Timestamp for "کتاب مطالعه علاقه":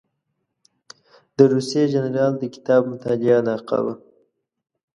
2.55-3.77